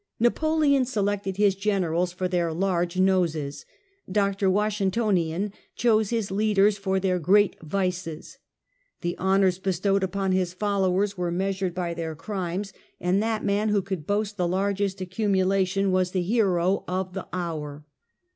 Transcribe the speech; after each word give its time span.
!N^apoleon 0.19 0.87
selected 0.87 1.37
his 1.37 1.53
generals 1.53 2.11
for 2.11 2.27
their 2.27 2.51
large 2.53 2.99
noses. 2.99 3.67
Dr. 4.11 4.49
Washingtonian 4.49 5.53
chose 5.75 6.09
his 6.09 6.31
leaders 6.31 6.75
for 6.75 6.99
their 6.99 7.19
great 7.19 7.55
vices. 7.61 8.39
The 9.01 9.15
honors 9.19 9.59
bestowed 9.59 10.01
upon 10.03 10.31
his 10.31 10.55
followers 10.55 11.19
were 11.19 11.29
measured 11.29 11.75
by 11.75 11.93
their 11.93 12.15
crimes, 12.15 12.73
and 12.99 13.21
that 13.21 13.45
man 13.45 13.69
who 13.69 13.83
could 13.83 14.07
boast 14.07 14.37
the 14.37 14.47
largest 14.47 15.01
accumulation 15.01 15.91
was 15.91 16.13
the 16.13 16.23
hero 16.23 16.83
of 16.87 17.13
the 17.13 17.27
hour. 17.31 17.85